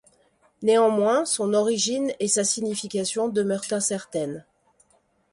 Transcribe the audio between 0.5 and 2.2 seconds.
Néanmoins, son origine